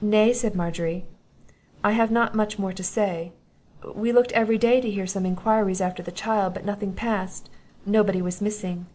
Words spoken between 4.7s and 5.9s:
to hear some enquiries